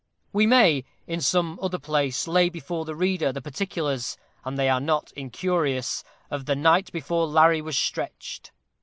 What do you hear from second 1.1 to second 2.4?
some other place,